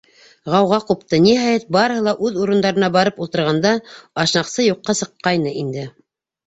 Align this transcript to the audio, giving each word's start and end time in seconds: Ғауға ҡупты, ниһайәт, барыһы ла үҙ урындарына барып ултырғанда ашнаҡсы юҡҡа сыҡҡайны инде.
Ғауға 0.53 0.79
ҡупты, 0.91 1.19
ниһайәт, 1.25 1.67
барыһы 1.77 2.03
ла 2.09 2.13
үҙ 2.29 2.41
урындарына 2.47 2.91
барып 2.97 3.23
ултырғанда 3.27 3.77
ашнаҡсы 4.27 4.71
юҡҡа 4.71 5.01
сыҡҡайны 5.05 5.55
инде. 5.65 5.91